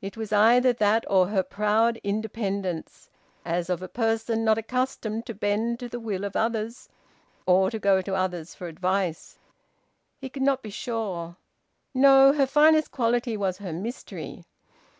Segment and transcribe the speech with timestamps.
[0.00, 3.10] It was either that or her proud independence,
[3.44, 6.88] as of a person not accustomed to bend to the will of others
[7.46, 9.40] or to go to others for advice.
[10.20, 11.34] He could not be sure...
[11.92, 12.32] No!
[12.32, 14.44] Her finest quality was her mystery.